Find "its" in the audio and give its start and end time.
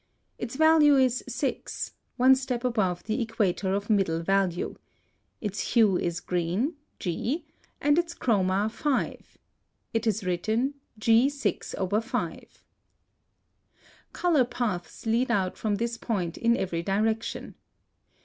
0.39-0.55, 5.41-5.73, 7.99-8.15